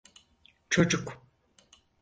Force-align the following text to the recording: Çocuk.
Çocuk. 0.69 1.21